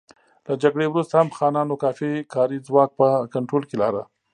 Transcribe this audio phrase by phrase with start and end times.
[0.47, 4.03] له جګړې وروسته هم خانانو کافي کاري ځواک په کنټرول کې لاره.